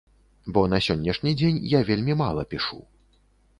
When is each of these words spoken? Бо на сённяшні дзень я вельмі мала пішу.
Бо 0.55 0.63
на 0.73 0.79
сённяшні 0.85 1.35
дзень 1.43 1.61
я 1.75 1.83
вельмі 1.91 2.19
мала 2.25 2.49
пішу. 2.57 2.83